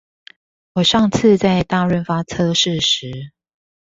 [0.73, 3.33] 我上次在大潤發測試時